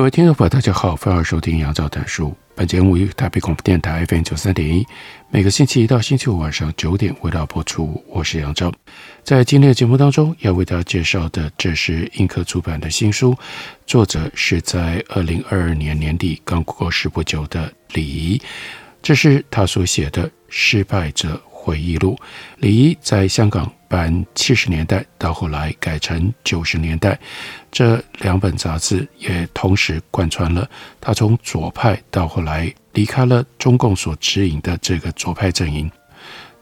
[0.00, 2.34] 各位听众朋友，大家好，欢迎收听杨照谈书。
[2.54, 4.86] 本节目由台北广播电台 FM 九三点一，
[5.28, 8.02] 每个星期一到星期五晚上九点为大家播出。
[8.08, 8.72] 我是杨照，
[9.22, 13.36] 在今天的节目当中要为大家介绍的，这是印刻出版的新书，
[13.86, 18.40] 作者是在二零二二年年底刚过世不久的李怡，
[19.02, 22.16] 这是他所写的《失败者回忆录》。
[22.56, 23.70] 李怡在香港。
[23.90, 27.18] 版七十年代到后来改成九十年代，
[27.72, 35.90] 这两本杂志也同时贯穿了他从左派到后来离开了中共所指引的这个左派阵营，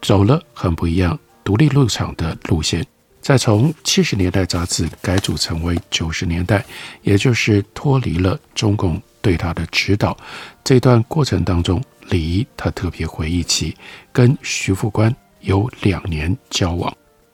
[0.01, 2.83] 走了很不一样独立入场的路线。
[3.21, 6.65] 再从七十年代杂志改组成为九十年代，
[7.03, 10.17] 也就是脱离了中共对他的指导。
[10.63, 13.77] 这段过程当中，李怡他特别回忆起
[14.11, 16.91] 跟徐副官有两年交往。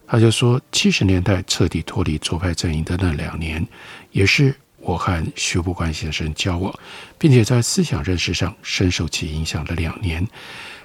[0.07, 3.65] 他就说，七十年代彻底脱离左派阵营的那两年，
[4.11, 6.73] 也是我和徐步观先生交往，
[7.17, 10.25] 并且在思想认识上深受其影响的两年。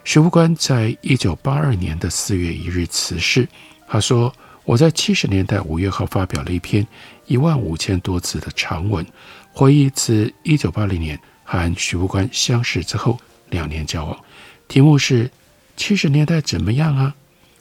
[0.05, 3.47] 徐步观在一九八二年的四月一日辞世。
[3.87, 6.87] 他说：“我在七十年代五月号发表了一篇
[7.27, 9.05] 一万五千多字的长文，
[9.53, 14.19] 回忆自一九八零年和徐步观相识之后两年交往，
[14.67, 15.31] 题目是
[15.77, 17.15] ‘七十年代怎么样啊’。”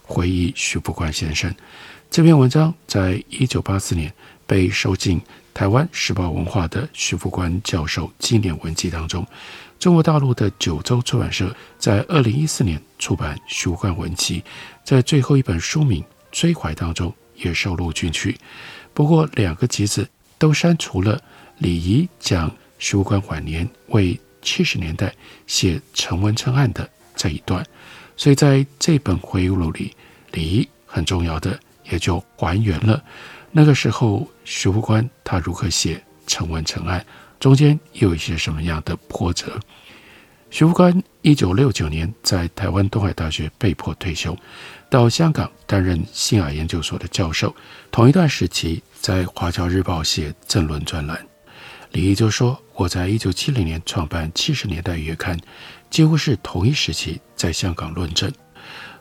[0.10, 1.54] 回忆徐复观先生
[2.10, 4.12] 这篇文章，在一九八四年
[4.48, 5.22] 被收进
[5.54, 9.24] 台湾时报文化的徐复观教授纪念文集当中。
[9.78, 14.44] 中国大陆的九州出版社在二零一四年出版徐复观文集，
[14.84, 18.36] 在最后一本书名《追怀》当中也收录进去。
[18.96, 20.10] 不过，两个集子
[20.40, 21.22] 都删除了
[21.60, 25.14] 李怡讲徐复观晚年为七十年代
[25.46, 27.64] 写陈文成案的这一段。
[28.20, 29.96] 所以在这本回忆录里，
[30.34, 31.58] 李毅很重要的
[31.90, 33.02] 也就还原了
[33.50, 37.04] 那个时候徐复观他如何写陈文成案，
[37.40, 39.58] 中间又有一些什么样的波折。
[40.50, 44.38] 徐复观一九六九年在台湾东海大学被迫退休，
[44.90, 47.56] 到香港担任信雅研究所的教授。
[47.90, 51.26] 同一段时期，在《华侨日报》写政论专栏。
[51.94, 55.38] 李毅就说：“我在一九七零年创办《七十年代月刊》。”
[55.90, 58.30] 几乎是同一时期在香港论证。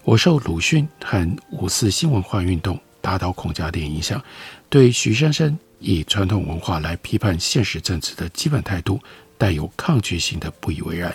[0.05, 4.23] 我受鲁迅和五四新文化运动打倒孔家店影响，
[4.71, 9.01] 对徐先生以传统文化来批判现实政治的基本态度
[9.37, 11.13] 带有抗拒性的不以为然。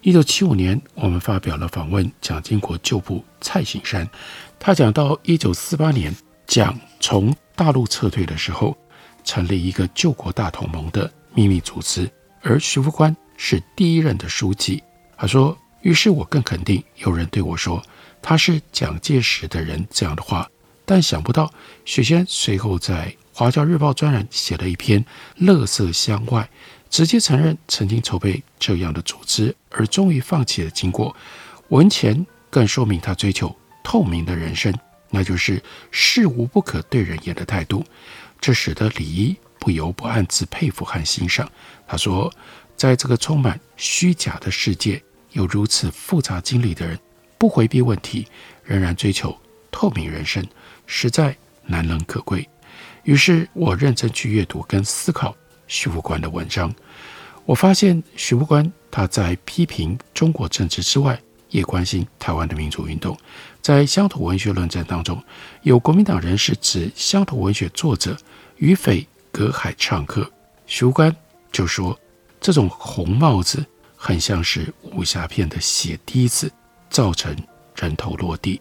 [0.00, 4.08] 一九七五年，我们发表了访问蒋经国旧部蔡省山，
[4.60, 6.14] 他讲到一九四八年
[6.46, 8.78] 蒋从大陆撤退的时候，
[9.24, 12.08] 成立一个救国大同盟的秘密组织，
[12.42, 14.82] 而徐复观是第一任的书记。
[15.16, 17.82] 他说：“于是我更肯定有人对我说
[18.20, 20.48] 他是蒋介石的人这样的话，
[20.84, 21.52] 但想不到
[21.84, 25.02] 许仙随后在《华侨日报》专栏写了一篇
[25.36, 26.42] 《乐色箱外》，
[26.90, 31.16] 直接承认曾经筹备这样的组织，而终于放弃的经过。
[31.68, 34.74] 文前更说明他追求透明的人生，
[35.08, 37.82] 那就是事无不可对人言的态度。
[38.38, 41.50] 这使得李一不由不暗自佩服和欣赏。
[41.86, 42.30] 他说，
[42.76, 45.02] 在这个充满虚假的世界。”
[45.32, 46.98] 有如此复杂经历的人，
[47.38, 48.26] 不回避问题，
[48.64, 49.36] 仍然追求
[49.70, 50.44] 透明人生，
[50.86, 52.48] 实在难能可贵。
[53.04, 55.34] 于是我认真去阅读跟思考
[55.66, 56.72] 徐复观的文章。
[57.46, 63.16] 我发现徐复观他在批评中国政治之外，也关心台湾的民主运动。
[63.62, 65.22] 在乡土文学论战当中，
[65.62, 68.16] 有国民党人士指乡土文学作者
[68.56, 70.30] 与匪隔海唱和，
[70.66, 71.14] 徐复观
[71.50, 71.98] 就说
[72.40, 73.64] 这种红帽子。
[74.02, 76.50] 很像是武侠片的血滴子，
[76.88, 77.36] 造成
[77.76, 78.58] 人头落地。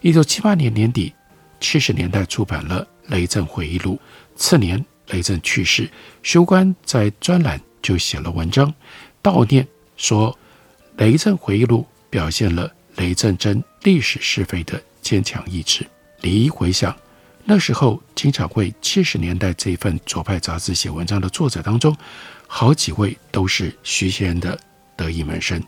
[0.00, 1.12] 一九七八年年底，
[1.60, 2.82] 七十年代出版了
[3.12, 3.96] 《雷震回忆录》。
[4.34, 5.90] 次年，雷震去世，
[6.22, 8.72] 徐复观在专栏就写了文章
[9.22, 9.68] 悼念，
[9.98, 10.32] 说
[10.96, 15.86] 《雷震回忆录》表现了雷震真历史是非的坚强意志。
[16.22, 16.96] 李一回想，
[17.44, 21.94] 那时候经常会七十年代这份左派杂志写文章的作者当中，
[22.46, 24.58] 好几位都是徐先生的。
[24.98, 25.62] 得意门生，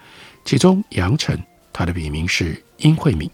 [0.45, 1.43] 其中杨晨，
[1.73, 3.31] 他的笔名是殷慧敏。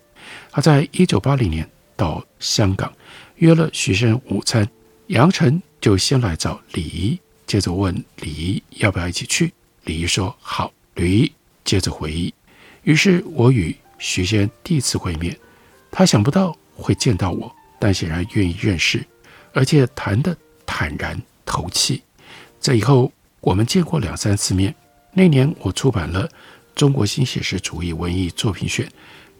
[0.52, 2.92] 他在一九八零年到香港，
[3.36, 4.68] 约了徐先生午餐。
[5.08, 9.52] 杨晨就先来找李仪，接着问李仪要不要一起去。
[9.84, 10.72] 李仪说好。
[10.94, 11.32] 李仪
[11.62, 12.32] 接着回忆，
[12.84, 15.38] 于是我与徐先生第一次会面，
[15.90, 19.04] 他想不到会见到我，但显然愿意认识，
[19.52, 20.34] 而且谈得
[20.64, 22.02] 坦然投契。
[22.58, 24.74] 这以后我们见过两三次面。
[25.18, 26.28] 那年我出版了
[26.74, 28.86] 《中国新写实主义文艺作品选》，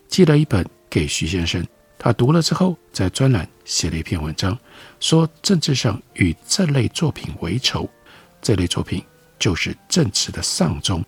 [0.09, 1.63] 寄了一本给徐先生。
[1.99, 4.59] 他读了之后，在专栏写了一篇文章，
[5.01, 7.87] 说政治上与这类作品为仇，
[8.41, 9.05] 这类作品
[9.39, 11.03] 就是政治的丧钟；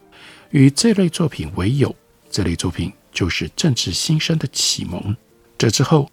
[0.51, 1.97] 与这类作品为友，
[2.31, 5.17] 这类作品就是政治新生的启蒙。
[5.57, 6.11] 这之后，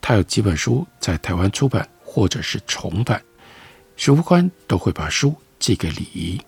[0.00, 3.22] 他有几本书在台湾出版或者是重版，
[3.98, 6.40] 徐复观都会把书寄给李仪。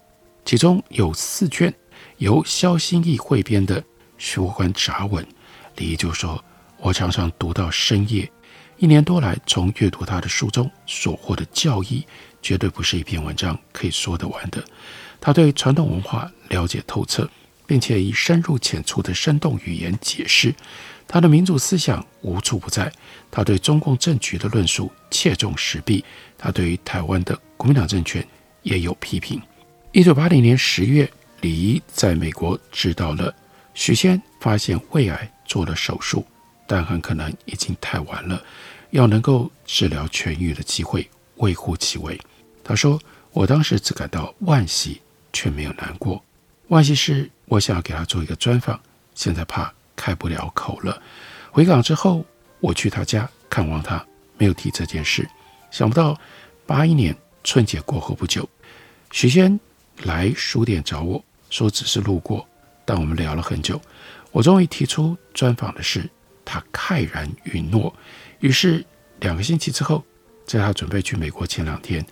[0.50, 1.72] 其中有四卷
[2.16, 3.80] 由萧新义汇编的
[4.18, 5.24] 徐复观杂文，
[5.76, 6.44] 李仪就说
[6.82, 8.28] ：“我常常读到深夜，
[8.76, 12.04] 一年多来从阅读他的书中所获的教义，
[12.42, 14.60] 绝对不是一篇文章可以说得完的。
[15.20, 17.30] 他对传统文化了解透彻，
[17.64, 20.52] 并且以深入浅出的生动语言解释。
[21.06, 22.92] 他的民主思想无处不在。
[23.30, 26.04] 他对中共政局的论述切中时弊。
[26.36, 28.26] 他对于台湾的国民党政权
[28.64, 29.40] 也有批评。”
[29.92, 31.10] 一九八零年十月，
[31.40, 33.34] 李仪在美国知道了
[33.74, 36.24] 许仙发现胃癌，做了手术，
[36.64, 38.40] 但很可能已经太晚了，
[38.90, 42.16] 要能够治疗痊愈的机会微乎其微。
[42.62, 43.00] 他说
[43.34, 45.00] ：“我当时只感到惋惜，
[45.32, 46.22] 却没有难过。
[46.68, 48.80] 惋惜是我想要给他做一个专访，
[49.16, 51.02] 现在怕开不了口了。
[51.50, 52.24] 回港之后，
[52.60, 54.06] 我去他家看望他，
[54.38, 55.28] 没有提这件事。
[55.72, 56.16] 想不到
[56.64, 58.48] 八一年春节过后不久，
[59.10, 59.58] 许仙。”
[60.04, 62.46] 来书店找我说只是路过，
[62.84, 63.80] 但我们聊了很久。
[64.32, 66.08] 我终于提出专访的事，
[66.44, 67.94] 他慨然允诺。
[68.38, 68.84] 于是
[69.20, 70.04] 两个星期之后，
[70.46, 72.04] 在他准备去美国前两天，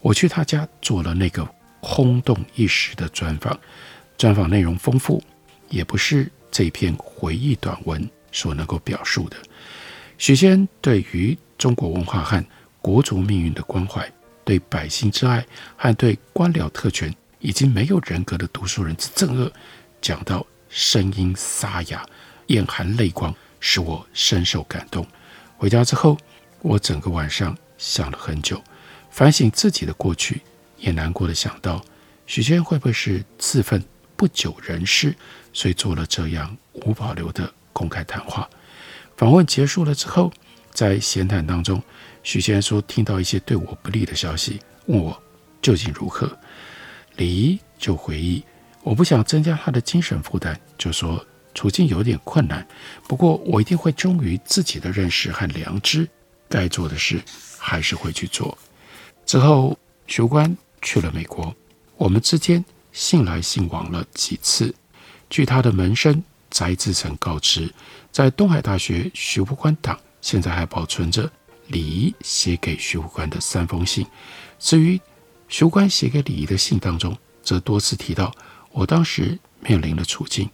[0.00, 1.48] 我去他家做了那个
[1.80, 3.58] 轰动一时的专访。
[4.18, 5.20] 专访内容丰富，
[5.68, 9.36] 也不是这篇回忆短文所能够表述的。
[10.16, 12.44] 许仙对于中国文化和
[12.80, 14.08] 国族命运的关怀，
[14.44, 15.44] 对百姓之爱
[15.76, 17.12] 和对官僚特权。
[17.42, 19.52] 已经没有人格的读书人之憎恶，
[20.00, 22.06] 讲到声音沙哑，
[22.46, 25.04] 眼含泪光，使我深受感动。
[25.56, 26.16] 回家之后，
[26.60, 28.62] 我整个晚上想了很久，
[29.10, 30.40] 反省自己的过去，
[30.78, 31.84] 也难过的想到，
[32.26, 33.82] 许仙会不会是自愤
[34.16, 35.12] 不久人世，
[35.52, 38.48] 所以做了这样无保留的公开谈话。
[39.16, 40.32] 访问结束了之后，
[40.70, 41.82] 在闲谈当中，
[42.22, 45.20] 许仙说听到一些对我不利的消息，问我
[45.60, 46.38] 究竟如何。
[47.22, 48.42] 李仪就回忆，
[48.82, 51.24] 我不想增加他的精神负担，就说
[51.54, 52.66] 处境有点困难，
[53.06, 56.08] 不过我一定会忠于自己的认识和良知，
[56.48, 57.22] 该做的事
[57.56, 58.58] 还是会去做。
[59.24, 59.78] 之后，
[60.08, 61.54] 徐复观去了美国，
[61.96, 64.74] 我们之间信来信往了几次。
[65.30, 66.20] 据他的门生
[66.50, 67.72] 翟志成告知，
[68.10, 71.30] 在东海大学徐复观党现在还保存着
[71.68, 74.04] 李仪写给徐复观的三封信。
[74.58, 75.00] 至于
[75.52, 78.34] 徐官写给李仪的信当中，则多次提到
[78.70, 80.48] 我当时面临的处境，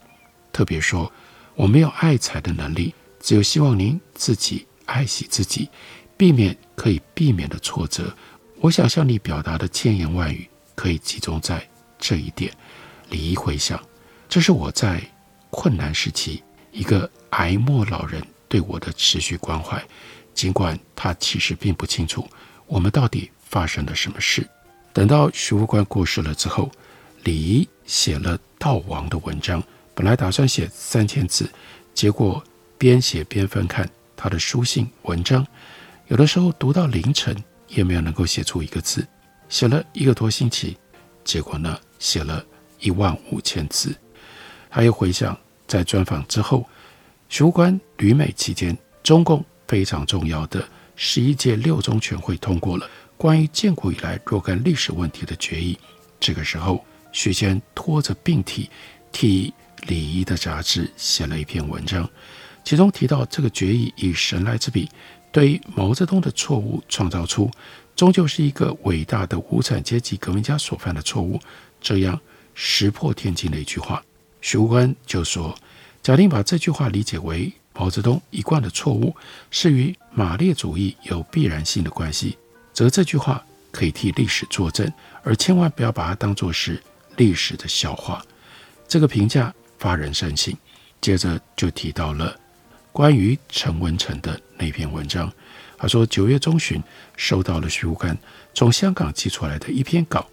[0.53, 1.11] 特别说
[1.55, 5.71] 我没有爱财的能力，只有希望您自己爱惜自己，
[6.17, 8.13] 避免可以避免的挫折。
[8.61, 11.65] 我想向你表达的千言万语，可以集中在
[11.97, 12.53] 这一点。
[13.09, 13.81] 李仪回想，
[14.29, 15.01] 这是我在
[15.51, 19.81] 困难时期一个癌末老人对我的持续关怀，
[20.35, 22.29] 尽管他其实并不清楚
[22.67, 24.45] 我们到底发生了什么事。
[24.99, 26.69] 等到徐副官过世了之后，
[27.23, 29.63] 李仪写了悼亡的文章。
[29.95, 31.49] 本来打算写三千字，
[31.95, 32.43] 结果
[32.77, 35.47] 边写边翻看他的书信文章，
[36.09, 37.37] 有的时候读到凌晨
[37.69, 39.07] 也没有能够写出一个字。
[39.49, 40.77] 写了一个多星期，
[41.23, 42.45] 结果呢，写了
[42.81, 43.95] 一万五千字。
[44.69, 45.39] 他又回想，
[45.69, 46.69] 在专访之后，
[47.29, 52.91] 徐副官旅美期间，中共非常重要的十一届六中全会通过了。
[53.19, 55.77] 关于建国以来若干历史问题的决议，
[56.21, 58.71] 这个时候，徐先拖着病体，
[59.11, 59.53] 替
[59.89, 62.09] 李仪的杂志写了一篇文章，
[62.63, 64.89] 其中提到这个决议以神来之笔，
[65.33, 67.51] 对于毛泽东的错误创造出，
[67.97, 71.41] 终究是一个伟大的无产阶级革命家所犯的错误，
[71.81, 72.19] 这样
[72.55, 74.01] 石破天惊的一句话。
[74.41, 75.53] 徐复观就说，
[76.05, 79.13] 假定把这句话理解为毛泽东一贯的错误，
[79.51, 82.39] 是与马列主义有必然性的关系。
[82.79, 84.89] 则这句话可以替历史作证，
[85.25, 86.81] 而千万不要把它当作是
[87.17, 88.25] 历史的笑话。
[88.87, 90.57] 这个评价发人深省。
[91.01, 92.39] 接着就提到了
[92.93, 95.29] 关于陈文成的那篇文章。
[95.77, 96.81] 他说，九月中旬
[97.17, 98.17] 收到了徐复观
[98.55, 100.25] 从香港寄出来的一篇稿，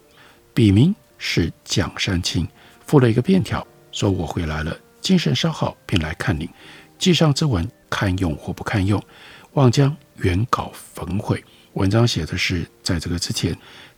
[0.54, 2.46] 笔名是蒋山青，
[2.86, 6.48] 附了一个便条，说我回来了，精神稍好便来看您。
[6.96, 9.02] 寄上之文堪用或不堪用，
[9.54, 11.44] 望将原稿焚毁。
[11.76, 13.54] 文章写的是在这个之前，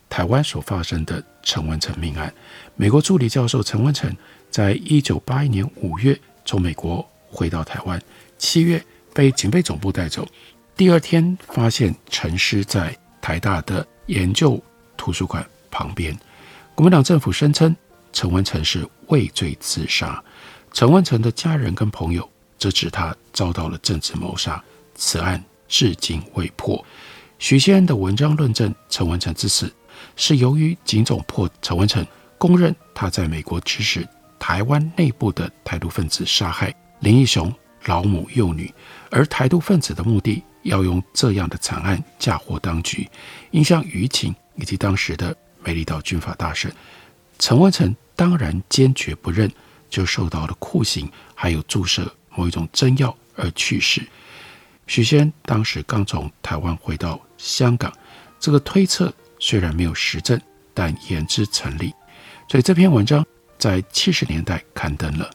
[0.08, 2.32] 台湾所发生的陈文成命案。
[2.75, 4.14] 美国助理教授陈文成
[4.50, 8.00] 在一九八一年五月从美国回到台湾，
[8.37, 10.26] 七月被警备总部带走。
[10.76, 14.61] 第二天发现陈尸在台大的研究
[14.97, 16.16] 图书馆旁边。
[16.75, 17.75] 国民党政府声称
[18.12, 20.20] 陈文成是畏罪自杀，
[20.73, 24.61] 陈文成的家人跟朋友则指他遭到了政治谋杀。
[24.97, 26.85] 此案至今未破。
[27.38, 29.73] 许先恩的文章论证陈文成之死
[30.16, 32.04] 是由于警总破陈文成，
[32.37, 34.07] 公认他在美国指使
[34.38, 37.52] 台湾内部的台独分子杀害林义雄
[37.85, 38.73] 老母幼女，
[39.11, 40.42] 而台独分子的目的。
[40.64, 43.09] 要用这样的惨案嫁祸当局，
[43.52, 46.71] 影响舆情以及当时的美丽岛军阀大审。
[47.38, 49.50] 陈文成当然坚决不认，
[49.88, 54.07] 就受到了酷刑，还有注射某一种针药而去世。
[54.88, 57.90] 许仙当时刚从台湾回到香港，
[58.38, 60.38] 这个推测虽然没有实证，
[60.75, 61.95] 但言之成立。
[62.50, 63.25] 所以这篇文章
[63.59, 65.30] 在七十年代刊登了。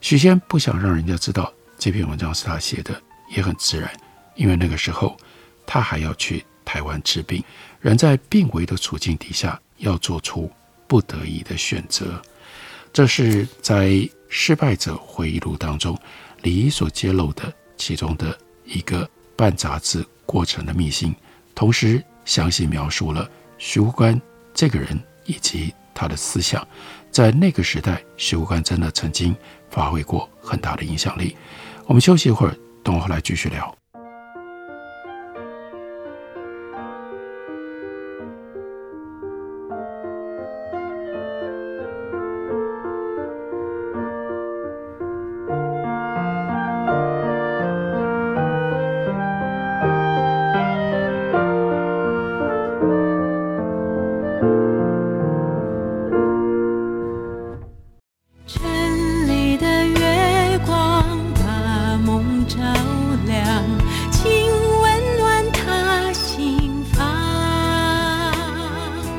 [0.00, 3.02] 许仙不想让人家知道这篇文章是他写的，
[3.34, 3.90] 也很自然。
[4.36, 5.16] 因为那个时候，
[5.66, 7.42] 他还要去台湾治病，
[7.80, 10.48] 人在病危的处境底下，要做出
[10.86, 12.22] 不得已的选择。
[12.92, 13.86] 这是在
[14.28, 15.98] 《失败者回忆录》当中，
[16.42, 21.14] 李一所揭露的其中的一个办杂志过程的秘辛，
[21.58, 24.20] 同时详细描述了徐复观
[24.54, 26.64] 这个人以及他的思想。
[27.10, 29.34] 在那个时代，徐复观真的曾经
[29.68, 31.36] 发挥过很大的影响力。
[31.86, 33.77] 我们休息一会儿，等我后来继续聊。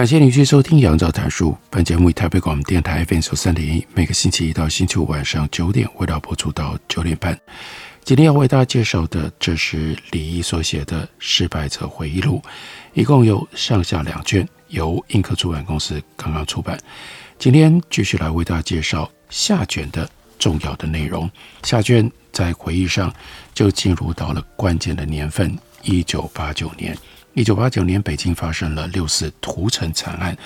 [0.00, 1.50] 感谢您继续收听《杨照谈书》。
[1.68, 7.38] 本节目以台北广播电台 FM 九三点一，每个星期一到星期五晚上九点为大家播出到九点半。
[8.02, 12.40] 今天要为大家介绍的，这是李毅所写的《失败者回忆录》，
[12.94, 16.80] 一共有上下两卷，由印刻出版公司刚刚出版。
[17.38, 21.30] 今天继续来为大家介绍下卷的重要的内容。
[21.62, 23.12] 下卷在回忆上
[23.52, 25.54] 就进入到了关键的年份——
[25.84, 26.96] 一九八九年。
[27.32, 30.36] 一九八九年，北京发生了六四屠城惨案。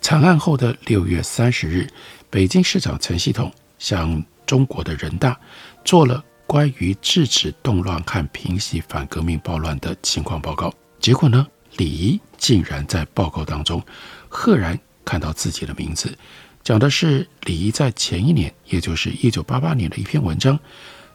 [0.00, 1.88] 惨案后的六月三十日，
[2.30, 5.38] 北京市长陈希同向中国的人大
[5.84, 10.72] 做了关于制止动乱和平息反革命暴乱的情况报告。
[11.00, 11.44] 结果呢，
[11.76, 13.82] 李怡竟然在报告当中
[14.28, 16.16] 赫然看到自己的名字，
[16.62, 20.56] 讲的是李怡在前一年，也就是一九八八年的一篇文章，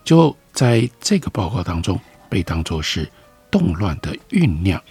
[0.04, 3.10] 就在这个报告当中被当作是
[3.50, 4.82] 动乱的酝酿。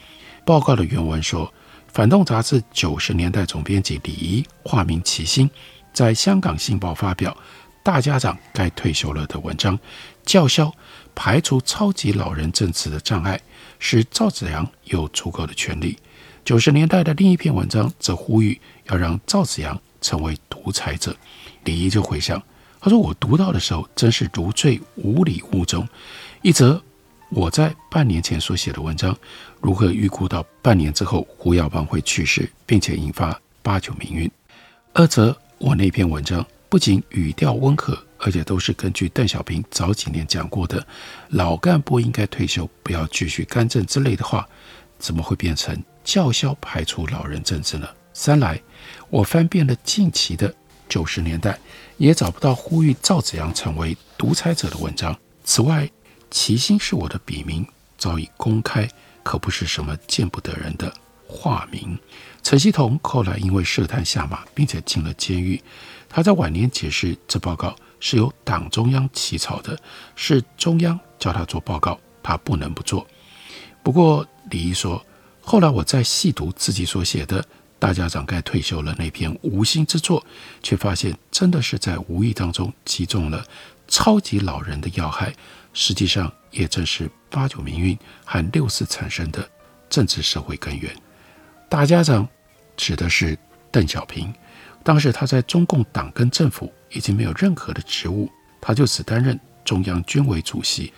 [0.44, 1.46] 报告的原文说，
[1.92, 5.48] 《反动杂志》九十年代总编辑李怡化名齐心，
[5.92, 7.30] 在香港《信报》发表
[7.82, 9.78] 《大家长该退休了》的文章，
[10.24, 10.72] 叫嚣
[11.14, 13.40] 排除超级老人政治的障碍，
[13.78, 15.96] 使赵子阳有足够的权利。
[16.44, 21.14] 九十年代的另一篇文章则呼吁要让赵子阳成为独裁者。
[21.64, 22.42] 李仪就回想，
[22.80, 25.88] 他说：“我读到的时候真是如坠五里雾中。
[26.40, 26.82] 一则
[27.34, 29.16] 我在半年前所写的文章，
[29.62, 34.28] 如何预估到半年之后胡耀邦会去世，并且引发八九民运；
[34.92, 40.86] 二则我那篇文章不仅语调温和，而且都是根据邓小平早几年讲过的
[41.30, 44.46] ‘老干部应该退休，不要继续干政’之类的话，
[44.98, 47.88] 怎么会变成叫嚣排除老人政治呢？
[48.12, 48.60] 三来，
[49.08, 50.54] 我翻遍了近期的。”
[50.86, 51.58] 九十年代
[51.96, 55.18] 也找不到呼吁赵紫阳成为独裁者的文章。
[55.42, 55.88] 此外，
[56.32, 57.64] 齐心是我的笔名，
[57.98, 58.88] 早已公开，
[59.22, 60.92] 可不是什么见不得人的
[61.28, 61.96] 化名。
[62.42, 65.62] 陈希同后来因为涉贪下马，并且进了监狱。
[66.08, 69.78] 他在晚年解释，这报告是由党中央起草的，
[70.16, 73.06] 是中央叫他做报告，他不能不做。
[73.82, 75.04] 不过李毅说，
[75.42, 77.44] 后来我再细读自己所写的。
[77.78, 78.94] 大家长该退休了。
[78.96, 80.24] 那篇无心之作，
[80.62, 83.44] 却发现真的是在无意当中击中了
[83.88, 85.34] 超级老人的要害。
[85.72, 89.48] 实际上，也正是八九民运和六四产生的
[89.88, 90.94] 政治社会根源。
[91.68, 92.28] 大家长
[92.76, 93.38] 指的是
[93.70, 94.32] 邓小平，
[94.82, 100.92] 当时他在中共党跟政府已经没有任何的职务，他就只担任中央军委主席。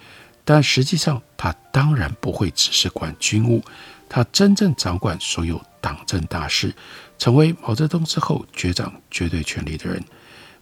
[0.44, 3.62] 但实际上，他当然不会只是管军务，
[4.08, 5.60] 他真正掌管所有。
[5.84, 6.74] 党政大事，
[7.18, 10.02] 成为毛泽东之后执掌绝对权力的人。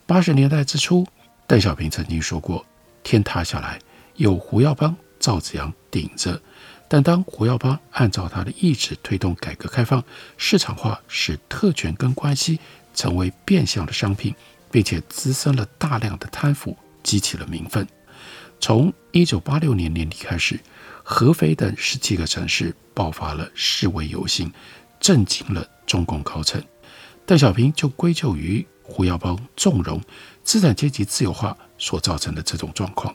[0.04, 1.07] 八十年代之初，
[1.47, 2.66] 邓小平曾经说过
[3.04, 3.78] ：“天塌下来，
[4.16, 6.40] 有胡耀邦、赵紫阳顶着。”
[6.88, 10.04] 但当胡耀邦按照他的意志推动改革开放、
[10.37, 12.59] 市场化，使特权跟关系
[12.94, 14.35] 成为变相的商品，
[14.70, 17.87] 并且滋生了大量的贪腐，激起了民愤。
[18.61, 20.61] 从一九八六年年底开始，
[21.03, 24.53] 合肥等十七个城市爆发了示威游行。
[25.01, 26.62] 震惊了中共高层，
[27.27, 30.01] 邓小平就归咎于胡耀邦纵容
[30.44, 33.12] 资产阶级自由化所造成的这种状况。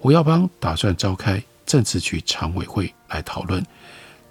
[0.00, 3.62] 胡耀邦打算召开政治局常委会来讨论，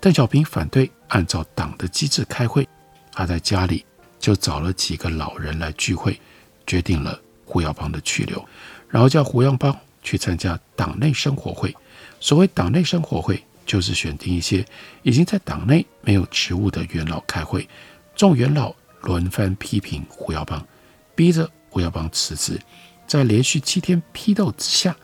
[0.02, 2.68] 邓小平反对按照党的机制开会，
[3.12, 3.86] 他在家里
[4.20, 6.20] 就找了几个老人来聚会，
[6.66, 8.44] 决定了胡耀邦的去留，
[8.90, 11.76] 然后叫胡耀邦去参加党内生活会。
[12.20, 13.44] 所谓党内生活会。
[13.70, 14.66] 就是选定一些
[15.04, 17.70] 已经在党内没有职务的元老开会，
[18.16, 20.66] 众元老轮番批评胡耀邦，
[21.14, 22.60] 逼着胡耀邦辞职。
[23.06, 24.98] 在连续七天批斗之下，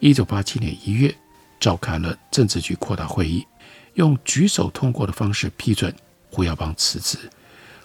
[0.00, 1.12] 一九八七年一月
[1.58, 3.44] 召开了政治局扩大会议，
[3.94, 5.94] 用举手通过的方式批准
[6.30, 7.18] 胡耀邦辞职。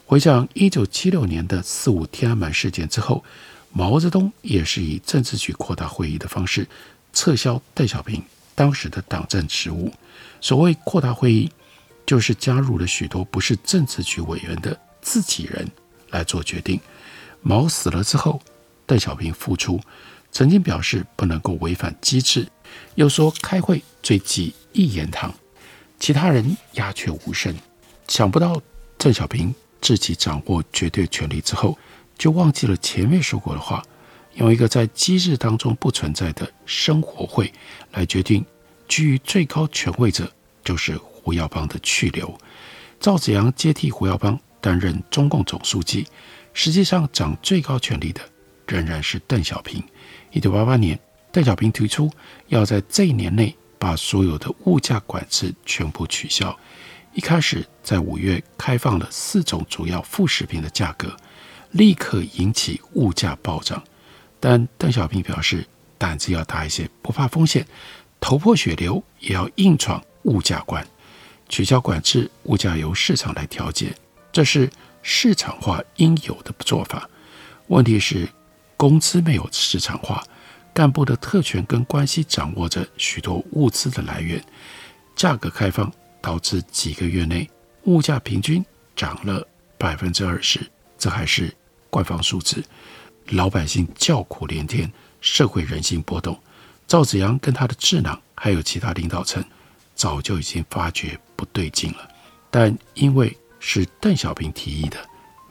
[0.06, 3.24] 回想一九七六年的四五天安门事件之后，
[3.72, 6.68] 毛泽东也是以政治局扩大会议的方式
[7.14, 8.22] 撤销邓小平
[8.54, 9.92] 当时的党政职务。
[10.40, 11.50] 所谓扩大会议，
[12.06, 15.68] 就是加入了许多不是政治局委员的自己人
[16.12, 16.80] 来做决定。
[17.42, 18.40] 毛死了之后，
[18.86, 19.80] 邓小平复出，
[20.34, 22.48] 曾经表示不能够违反机制，
[22.96, 25.34] 又说开会最忌一言堂，
[26.00, 27.56] 其他人鸦雀无声。
[28.08, 28.60] 想不到
[28.98, 31.78] 邓小平自己掌握绝对权力之后，
[32.18, 33.84] 就忘记了前面说过的话，
[34.34, 37.54] 用一个在机制当中不存在的生活会
[37.92, 38.44] 来决定。
[38.88, 40.30] 居于最高权位者
[40.64, 42.36] 就是胡耀邦的去留，
[43.00, 46.06] 赵紫阳接替胡耀邦担任中共总书记，
[46.54, 48.22] 实际上掌最高权力的
[48.68, 49.84] 仍然是邓小平。
[50.32, 51.00] 一九八八年，
[51.32, 52.12] 邓小平提出
[52.48, 56.58] 要在这一年内把所有的物价管制全部取消。
[57.14, 61.16] 一开始在五月开放了四种主要副食品的价格，
[61.72, 63.84] 立刻引起物价暴涨。
[64.40, 65.66] 但邓小平表示
[65.98, 67.66] 胆子要大一些，不怕风险。
[68.20, 70.86] 头破血流也要硬闯物价关，
[71.50, 73.94] 取消管制，物价由市场来调节，
[74.32, 74.70] 这是
[75.02, 77.10] 市场化应有的做法。
[77.68, 78.28] 问题是，
[78.84, 80.22] 工资没有市场化，
[80.74, 84.44] 干部的特权跟关系掌握着许多物资的来源，
[85.16, 85.90] 价格开放
[86.22, 87.50] 导致几个月内
[87.86, 88.62] 物价平均
[88.94, 90.60] 涨了百分之二十，
[90.98, 91.56] 这还是
[91.90, 92.62] 官方数字，
[93.30, 94.92] 老百姓叫苦连天，
[95.22, 96.38] 社会人心波动。
[96.86, 99.42] 赵紫阳跟他的智囊，还有其他领导层，
[99.96, 102.06] 早就已经发觉不对劲了。
[102.52, 104.98] 但因为是邓小平提议的，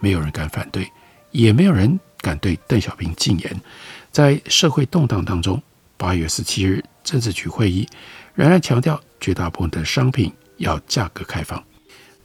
[0.01, 0.87] 没有人敢反对，
[1.31, 3.61] 也没有人敢对邓小平进言。
[4.11, 5.61] 在社会动荡当中，
[5.96, 7.87] 八月十七日政治局会议
[8.35, 11.62] 仍然强调，绝大部分的商品要价格开放。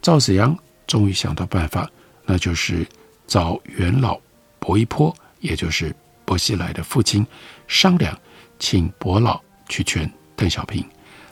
[0.00, 0.56] 赵紫阳
[0.86, 1.90] 终于想到办法，
[2.24, 2.86] 那就是
[3.26, 4.18] 找元老
[4.58, 7.26] 薄一波，也就是薄熙来的父亲
[7.66, 8.16] 商量，
[8.58, 10.84] 请薄老去劝邓小平。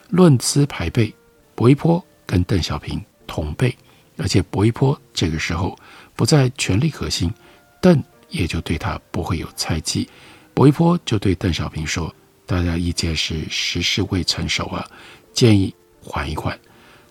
[0.09, 1.13] 论资排辈，
[1.55, 3.75] 薄一波跟邓小平同辈，
[4.17, 5.77] 而且薄一波这个时候
[6.15, 7.33] 不在权力核心，
[7.81, 10.07] 邓也就对他不会有猜忌。
[10.53, 12.13] 薄一波就对邓小平说
[12.45, 14.85] ：“大家意见是时势未成熟啊，
[15.33, 16.57] 建议缓一缓。”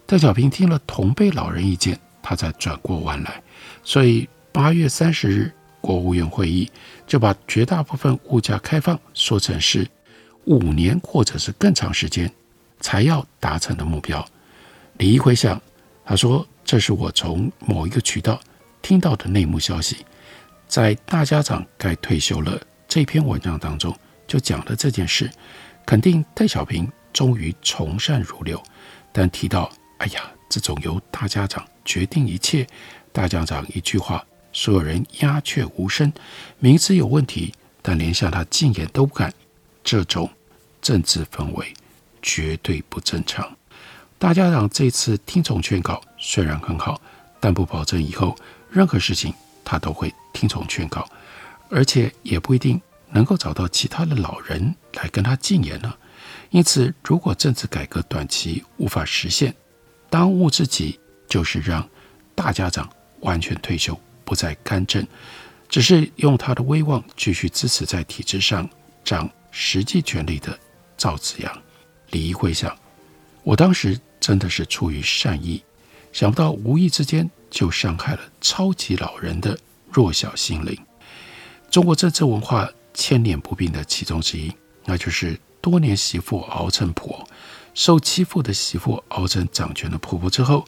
[0.06, 3.42] 邓小平听了同辈老人意见，他才转过弯来。
[3.82, 6.70] 所以八月三十日，国务院会议
[7.06, 9.86] 就把绝大部分物价开放说成是
[10.44, 12.30] 五年或者是更长时间。
[12.78, 14.24] 才要达成的目标。
[14.98, 15.60] 李一回想，
[16.04, 18.38] 他说：“这是我从某一个渠道
[18.82, 20.04] 听到的内幕消息，
[20.68, 25.30] 在大家长该退休了这篇文章当中就讲了这件事，
[25.84, 28.62] 肯定邓小平终于从善如流。
[29.12, 32.66] 但提到，哎呀，这种由大家长决定一切，
[33.12, 36.12] 大家长一句话，所有人鸦雀无声，
[36.58, 39.32] 明知有问题，但连向他进言都不敢，
[39.82, 40.30] 这种
[40.82, 41.72] 政治氛围。”
[42.28, 43.56] 绝对不正常。
[44.18, 47.00] 大家长这次听从劝告虽然很好，
[47.38, 48.36] 但不保证以后
[48.68, 49.32] 任何事情
[49.66, 51.06] 他都会听从劝告，
[51.68, 55.92] 而且也不一定能够找到其他的老人来跟他进言呢。
[56.50, 59.52] 因此，如果政治改革短期无法实现，
[60.08, 60.98] 当务之急
[61.28, 61.86] 就是让
[62.36, 62.88] 大家长
[63.20, 65.04] 完全退休，不再干政，
[65.68, 68.68] 只是用他的威望继续支持在体制上
[69.04, 70.56] 掌实际权力的
[70.96, 71.62] 赵紫阳。
[72.10, 72.74] 李一会想，
[73.42, 75.60] 我当时真的是出于善意，
[76.16, 79.54] 想不到无意之间就伤害了超级老人的
[79.92, 80.74] 弱小心灵。
[81.70, 84.50] 中国政治文化千年不变的其中之一，
[84.86, 87.22] 那就是多年媳妇熬成婆，
[87.74, 90.64] 受欺负的媳妇熬成掌权的婆婆之后，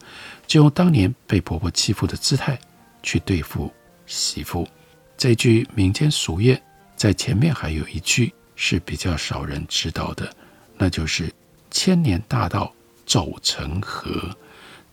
[0.46, 2.58] 就用当年被婆婆欺负的姿态
[3.02, 3.72] 去对付
[4.04, 4.68] 媳妇。
[5.16, 6.60] 这句民间俗谚
[6.94, 10.30] 在前面还有一句是比较少人知道的。
[10.76, 11.32] 那就是
[11.70, 12.70] 千年大道
[13.06, 14.36] 走成河，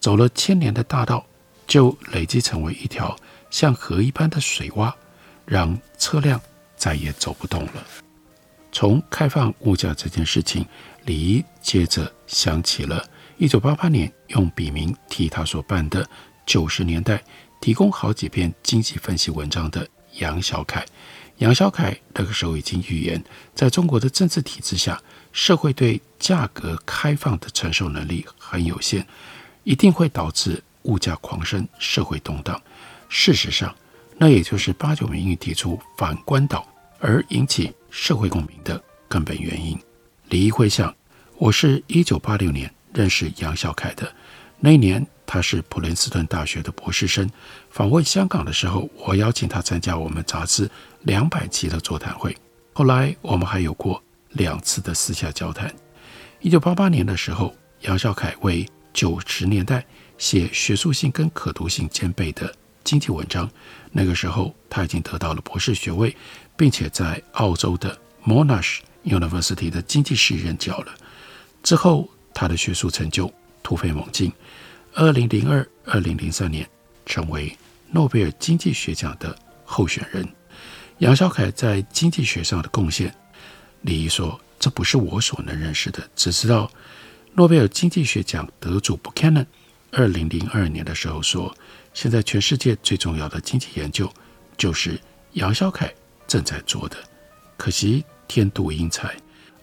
[0.05, 1.25] 走了千年的大道，
[1.65, 3.17] 就累积成为一条
[3.49, 4.93] 像河一般的水洼，
[5.47, 6.39] 让车辆
[6.75, 7.83] 再也走不动了。
[8.71, 10.63] 从开放物价这件事情，
[11.05, 13.03] 李怡接着想起了
[13.39, 16.07] 1988年用笔名替他所办的
[16.45, 17.19] 九十年代
[17.59, 19.87] 提供好几篇经济分析文章的
[20.19, 20.85] 杨小凯。
[21.37, 23.23] 杨小凯那个时候已经预言，
[23.55, 29.05] 在中国的政治体制下，社会对价格开放的承受能力很有限，
[29.65, 32.59] 一定会导致物价狂升、社会动荡。
[33.09, 33.75] 事实上，
[34.17, 36.65] 那也就是八九民运提出反关岛
[36.99, 39.77] 而引起社会共鸣的根本原因。
[40.29, 40.95] 李一辉想，
[41.37, 44.09] 我是一九八六年认识杨小凯的，
[44.59, 47.29] 那一年他是普林斯顿大学的博士生，
[47.69, 50.69] 访问香港的时候，我邀请他参加我们杂志
[51.01, 52.33] 两百期的座谈会。
[52.71, 54.01] 后来我们还有过。
[54.35, 55.73] 两次的私下交谈。
[56.41, 59.85] 一九八八年的时候，杨小凯为九十年代
[60.17, 63.47] 写学术性跟可读性兼备的经济文章。
[63.91, 66.15] 那个时候，他已经得到了博士学位，
[66.55, 70.95] 并且在澳洲的 Monash University 的经济系任教了。
[71.61, 73.31] 之后，他的学术成就
[73.61, 74.31] 突飞猛进。
[74.93, 76.65] 二零零二、二零零三年，
[77.05, 77.53] 成为
[77.91, 80.25] 诺贝尔经济学奖的候选人。
[80.99, 83.13] 杨小凯在经济学上的贡献。
[83.81, 86.71] 李毅说：“这不是我所能认识的，只知道
[87.37, 89.45] 诺贝尔经济学奖得主 Buchanan，
[89.91, 91.53] 二零零二年的时候说，
[91.93, 94.09] 现在全世界最重要的经济研究
[94.55, 94.97] 就是
[95.33, 95.93] 杨小凯
[96.25, 96.95] 正在做的。
[97.57, 99.13] 可惜天妒英才，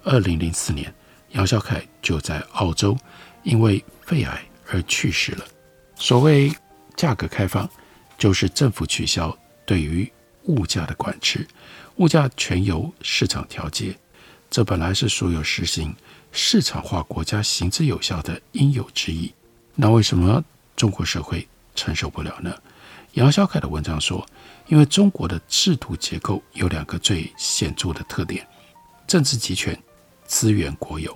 [0.04, 0.94] 二零零四年
[1.30, 2.94] 杨小凯就在澳洲
[3.42, 5.44] 因为肺癌而去世了。
[5.96, 6.52] 所谓
[6.94, 7.66] 价格开放，
[8.18, 10.06] 就是政府取消对于
[10.42, 11.48] 物价的管制，
[11.96, 13.96] 物价全由市场调节。”
[14.52, 15.96] 这本来是所有实行
[16.34, 19.32] 市场化国家行之有效的应有之义，
[19.74, 20.42] 那为什么
[20.74, 22.52] 中国社会承受不了呢？
[23.12, 24.26] 杨小凯的文章说，
[24.66, 28.46] 因为中国的制度结构有两个最显著的特点：
[29.06, 29.78] 政治集权、
[30.24, 31.14] 资源国有，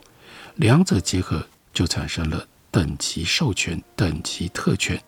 [0.57, 5.03] 两者结合就产生了等级授权、等级特权，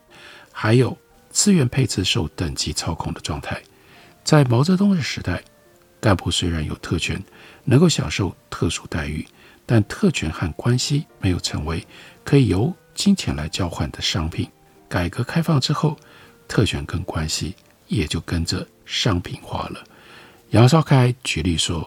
[0.51, 0.97] 还有
[1.31, 3.63] 资源配置受等级操控的状态。
[4.25, 5.45] 在毛泽东的时代，
[6.01, 7.23] 干部虽然有特权。
[7.71, 9.29] 能够享受特殊待遇，
[9.71, 11.87] 但特权和关系没有成为
[12.25, 14.49] 可以由金钱来交换的商品。
[14.89, 15.95] 改革开放之后，
[16.49, 17.55] 特权跟关系
[17.87, 19.85] 也就跟着商品化了。
[20.53, 21.87] 杨绍开举例说，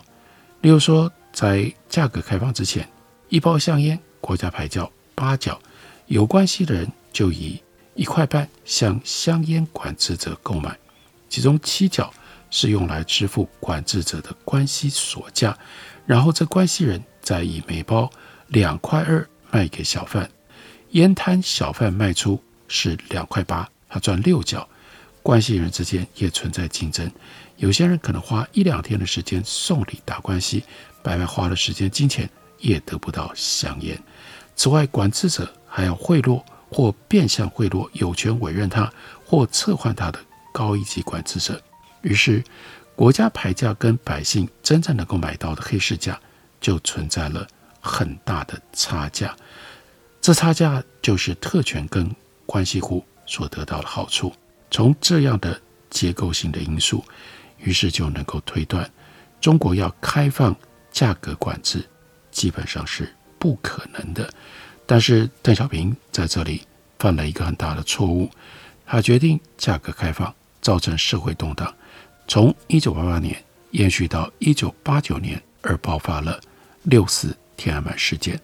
[0.61, 2.87] 例如说，在价格开放之前，
[3.29, 5.59] 一包香烟国家牌叫八角，
[6.05, 7.59] 有关系的人就以
[7.95, 10.77] 一块半向香烟管制者购买，
[11.29, 12.13] 其中七角
[12.51, 15.57] 是用来支付管制者的关系所价，
[16.11, 18.11] 然后这关系人再以每包
[18.47, 20.29] 两块二卖给小贩。
[20.89, 24.67] 烟摊小贩卖出是两块八，他赚六角。
[25.23, 27.09] 关系人之间也存在竞争，
[27.55, 30.65] 有些人可能花一两天的时间送礼打关系，
[31.01, 33.97] 白白花了时间金钱，也得不到香烟。
[34.53, 38.91] 此外，管制者还要贿赂或变相贿赂有权委任他
[39.23, 40.19] 或撤换他的
[40.51, 41.61] 高一级管制者。
[42.01, 42.43] 于是，
[43.01, 46.21] 国家牌价跟百姓真正能够买到的黑市价
[46.59, 47.47] 就存在了
[47.79, 49.35] 很大的差价。
[50.21, 54.31] 这差价就是特权跟关系户所得到的好处。
[54.69, 55.59] 从这样的
[55.89, 57.03] 结构性的因素，
[57.57, 58.87] 于是就能够推断，
[59.39, 60.55] 中国要开放
[60.91, 61.83] 价格管制，
[62.29, 64.31] 基本上是不可能的。
[64.85, 66.61] 但是邓小平在这里
[66.99, 68.29] 犯了一个很大的错误，
[68.85, 71.73] 他决定价格开放，造成社会动荡，
[72.27, 73.35] 从一九八八年
[73.71, 76.39] 延续到一九八九年，而爆发了
[76.83, 78.39] 六四天安门事件。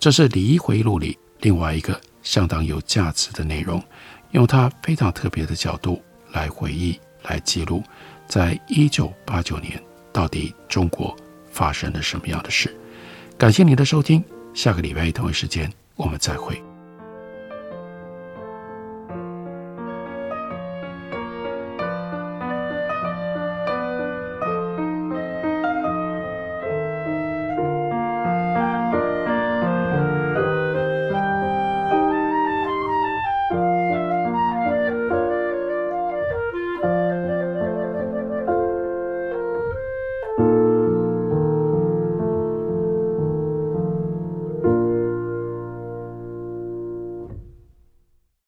[0.00, 3.82] 这是李仪回忆录里另外一个相当有价值的内容，
[4.30, 6.02] 用他非常特别的角度
[6.32, 7.82] 来回忆、来记录，
[8.26, 11.16] 在一九八九年到底中国
[11.50, 12.74] 发生了什么样的事。
[13.36, 16.67] 感谢您的收听，下个礼拜一同一时间我们再会。